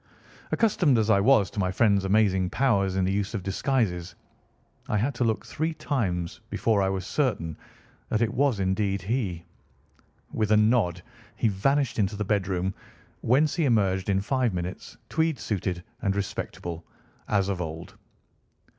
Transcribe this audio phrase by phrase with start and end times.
[0.51, 4.15] Accustomed as I was to my friend's amazing powers in the use of disguises,
[4.89, 7.55] I had to look three times before I was certain
[8.09, 9.45] that it was indeed he.
[10.33, 11.03] With a nod
[11.35, 12.73] he vanished into the bedroom,
[13.21, 16.83] whence he emerged in five minutes tweed suited and respectable,
[17.27, 17.95] as of old.